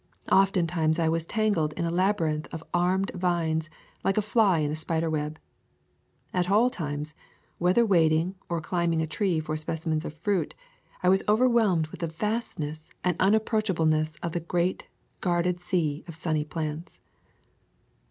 [0.31, 3.69] Oftentimes I was tangled in a laby rinth of armed vines
[4.03, 5.37] like a fly in a spider web.
[6.33, 7.13] At all times,
[7.59, 10.55] whether wading or climbing a tree for specimens of fruit,
[11.03, 14.87] I was overwhelmed with the vastness and unapproachableness of the great
[15.19, 16.99] guarded sea of sunny plants.